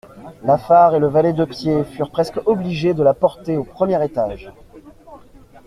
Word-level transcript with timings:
Lafare 0.41 0.95
et 0.95 0.99
le 0.99 1.05
valet 1.05 1.31
de 1.31 1.45
pied 1.45 1.83
furent 1.83 2.09
presque 2.09 2.39
obligés 2.47 2.95
de 2.95 3.03
la 3.03 3.13
porter 3.13 3.55
au 3.55 3.63
premier 3.63 4.03
étage. 4.03 4.51